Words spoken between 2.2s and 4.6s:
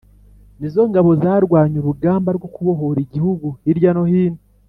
rwo kubohora igihugu hiryo no hino.